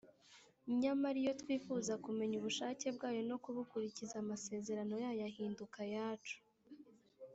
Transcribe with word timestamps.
nyamara 0.81 1.17
iyo 1.23 1.33
twifuza 1.41 1.93
kumenya 2.05 2.35
ubushake 2.37 2.85
bwayo 2.95 3.21
no 3.29 3.37
kubukurikiza, 3.43 4.13
amasezerano 4.23 4.95
yayo 5.03 5.21
ahinduka 5.29 5.77
ayacu: 5.87 6.37